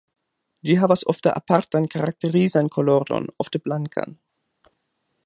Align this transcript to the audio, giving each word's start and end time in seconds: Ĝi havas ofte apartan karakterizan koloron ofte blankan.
Ĝi 0.69 0.77
havas 0.83 1.03
ofte 1.13 1.33
apartan 1.41 1.85
karakterizan 1.97 2.71
koloron 2.79 3.29
ofte 3.45 3.63
blankan. 3.67 4.21